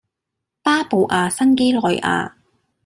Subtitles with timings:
[0.63, 2.31] 巴布亞新畿內亞